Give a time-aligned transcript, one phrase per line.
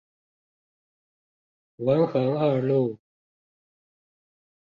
[1.77, 2.97] 文橫二路